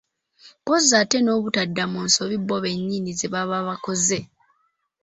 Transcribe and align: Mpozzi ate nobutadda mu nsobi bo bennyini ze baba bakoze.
Mpozzi 0.61 0.93
ate 1.01 1.17
nobutadda 1.21 1.83
mu 1.91 1.99
nsobi 2.07 2.35
bo 2.47 2.57
bennyini 2.63 3.11
ze 3.19 3.27
baba 3.33 3.57
bakoze. 3.67 4.19